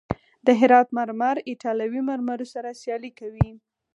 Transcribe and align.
د 0.45 0.47
هرات 0.59 0.87
مرمر 0.97 1.35
ایټالوي 1.49 2.01
مرمرو 2.09 2.45
سره 2.53 2.77
سیالي 2.81 3.11
کوي. 3.19 3.49